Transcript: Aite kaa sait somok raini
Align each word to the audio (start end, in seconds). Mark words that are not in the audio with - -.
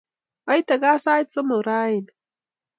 Aite 0.51 0.75
kaa 0.83 0.97
sait 1.05 1.27
somok 1.33 1.63
raini 1.67 2.11